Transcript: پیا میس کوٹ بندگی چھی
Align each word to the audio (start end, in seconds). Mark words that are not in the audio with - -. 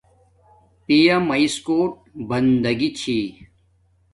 پیا 0.85 1.15
میس 1.27 1.55
کوٹ 1.65 1.91
بندگی 2.29 2.89
چھی 2.99 3.17